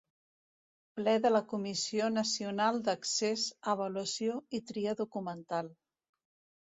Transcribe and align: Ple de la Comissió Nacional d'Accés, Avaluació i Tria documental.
Ple 0.99 1.11
de 1.25 1.31
la 1.33 1.41
Comissió 1.51 2.07
Nacional 2.15 2.81
d'Accés, 2.87 3.45
Avaluació 3.75 4.41
i 4.59 4.63
Tria 4.73 4.97
documental. 5.03 5.71